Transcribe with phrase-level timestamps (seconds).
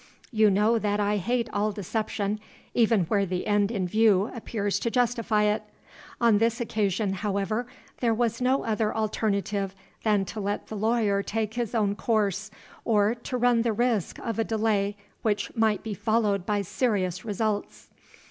[0.31, 2.39] You know that I hate all deception,
[2.73, 5.61] even where the end in view appears to justify it.
[6.19, 7.67] On this occasion, however,
[7.99, 12.49] there was no other alternative than to let the lawyer take his own course,
[12.83, 17.87] or to run the risk of a delay which might be followed by serious results.